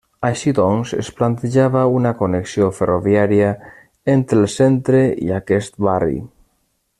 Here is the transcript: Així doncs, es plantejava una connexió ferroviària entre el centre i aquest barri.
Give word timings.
Així 0.27 0.51
doncs, 0.59 0.93
es 1.01 1.09
plantejava 1.19 1.83
una 1.97 2.13
connexió 2.21 2.69
ferroviària 2.77 3.51
entre 4.15 4.41
el 4.45 4.49
centre 4.55 5.03
i 5.27 5.33
aquest 5.43 5.79
barri. 5.91 6.19